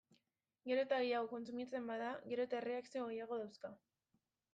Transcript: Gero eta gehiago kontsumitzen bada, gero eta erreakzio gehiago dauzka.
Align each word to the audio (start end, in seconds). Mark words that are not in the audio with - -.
Gero 0.69 0.81
eta 0.85 0.97
gehiago 1.01 1.27
kontsumitzen 1.33 1.85
bada, 1.89 2.07
gero 2.31 2.47
eta 2.49 2.57
erreakzio 2.61 3.05
gehiago 3.11 3.39
dauzka. 3.43 3.71